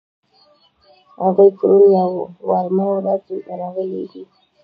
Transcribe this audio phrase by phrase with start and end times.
[1.23, 2.05] هغوی پرون یا
[2.47, 4.23] وړمه ورځ دلته راغلي دي.